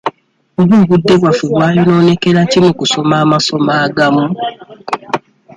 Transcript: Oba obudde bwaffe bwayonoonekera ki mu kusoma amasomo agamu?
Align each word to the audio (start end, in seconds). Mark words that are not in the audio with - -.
Oba 0.61 0.75
obudde 0.83 1.13
bwaffe 1.21 1.45
bwayonoonekera 1.51 2.41
ki 2.51 2.59
mu 2.65 2.71
kusoma 2.79 3.15
amasomo 3.23 3.71
agamu? 3.85 4.25